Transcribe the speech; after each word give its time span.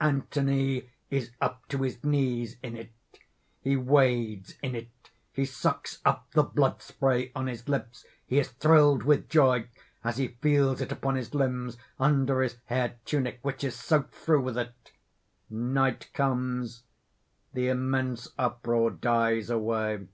_Anthony 0.28 0.86
is 1.08 1.30
up 1.40 1.66
to 1.68 1.78
his 1.78 2.04
knees 2.04 2.58
in 2.62 2.76
it. 2.76 2.92
He 3.62 3.74
wades 3.74 4.54
in 4.60 4.74
it; 4.74 4.90
he 5.32 5.46
sucks 5.46 6.02
up 6.04 6.26
the 6.32 6.42
blood 6.42 6.82
spray 6.82 7.32
on 7.34 7.46
his 7.46 7.66
lips; 7.70 8.04
he 8.26 8.38
is 8.38 8.50
thrilled 8.50 9.04
with 9.04 9.30
joy 9.30 9.66
as 10.04 10.18
he 10.18 10.28
feels 10.28 10.82
it 10.82 10.92
upon 10.92 11.14
his 11.16 11.32
limbs, 11.34 11.78
under 11.98 12.42
his 12.42 12.58
hair 12.66 12.96
tunic 13.06 13.38
which 13.40 13.64
is 13.64 13.76
soaked 13.76 14.12
through 14.12 14.42
with 14.42 14.58
it._ 14.58 14.92
_Night 15.50 16.12
comes. 16.12 16.82
The 17.54 17.68
immense 17.68 18.28
uproar 18.38 18.90
dies 18.90 19.48
away. 19.48 20.06